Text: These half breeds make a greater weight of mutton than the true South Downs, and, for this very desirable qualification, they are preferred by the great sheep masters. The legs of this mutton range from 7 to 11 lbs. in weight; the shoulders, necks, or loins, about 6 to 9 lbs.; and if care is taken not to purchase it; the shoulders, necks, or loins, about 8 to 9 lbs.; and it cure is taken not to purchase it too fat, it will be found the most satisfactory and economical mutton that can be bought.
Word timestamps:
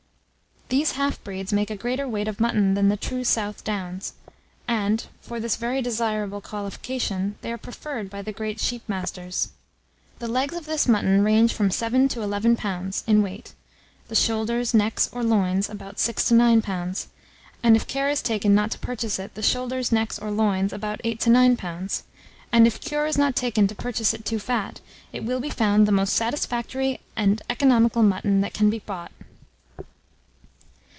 These 0.81 0.93
half 0.93 1.21
breeds 1.25 1.51
make 1.51 1.69
a 1.69 1.75
greater 1.75 2.07
weight 2.07 2.29
of 2.29 2.39
mutton 2.39 2.75
than 2.75 2.87
the 2.87 2.95
true 2.95 3.25
South 3.25 3.61
Downs, 3.65 4.13
and, 4.69 5.05
for 5.19 5.37
this 5.37 5.57
very 5.57 5.81
desirable 5.81 6.39
qualification, 6.39 7.35
they 7.41 7.51
are 7.51 7.57
preferred 7.57 8.09
by 8.09 8.21
the 8.21 8.31
great 8.31 8.57
sheep 8.57 8.81
masters. 8.87 9.49
The 10.19 10.29
legs 10.29 10.55
of 10.55 10.67
this 10.67 10.87
mutton 10.87 11.25
range 11.25 11.51
from 11.51 11.71
7 11.71 12.07
to 12.07 12.21
11 12.21 12.55
lbs. 12.55 13.03
in 13.05 13.21
weight; 13.21 13.53
the 14.07 14.15
shoulders, 14.15 14.73
necks, 14.73 15.09
or 15.11 15.23
loins, 15.25 15.69
about 15.69 15.99
6 15.99 16.29
to 16.29 16.35
9 16.35 16.61
lbs.; 16.61 17.07
and 17.61 17.75
if 17.75 17.85
care 17.85 18.07
is 18.07 18.21
taken 18.21 18.55
not 18.55 18.71
to 18.71 18.79
purchase 18.79 19.19
it; 19.19 19.35
the 19.35 19.43
shoulders, 19.43 19.91
necks, 19.91 20.17
or 20.19 20.31
loins, 20.31 20.71
about 20.71 21.01
8 21.03 21.19
to 21.19 21.29
9 21.29 21.57
lbs.; 21.57 22.03
and 22.49 22.65
it 22.65 22.79
cure 22.79 23.05
is 23.05 23.19
taken 23.35 23.65
not 23.65 23.69
to 23.71 23.75
purchase 23.75 24.13
it 24.13 24.23
too 24.23 24.39
fat, 24.39 24.79
it 25.11 25.25
will 25.25 25.41
be 25.41 25.49
found 25.49 25.85
the 25.85 25.91
most 25.91 26.13
satisfactory 26.13 27.01
and 27.17 27.41
economical 27.49 28.03
mutton 28.03 28.39
that 28.39 28.53
can 28.53 28.69
be 28.69 28.79
bought. 28.79 29.11